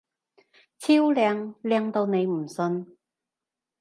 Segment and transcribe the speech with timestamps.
[0.79, 1.53] 超靚！
[1.61, 2.97] 靚到你唔信！